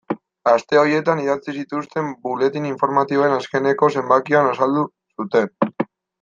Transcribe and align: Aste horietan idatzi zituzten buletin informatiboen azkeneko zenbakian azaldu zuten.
Aste 0.51 0.77
horietan 0.83 1.19
idatzi 1.23 1.53
zituzten 1.57 2.09
buletin 2.23 2.65
informatiboen 2.71 3.37
azkeneko 3.37 3.91
zenbakian 3.99 4.51
azaldu 4.55 4.87
zuten. 5.15 5.81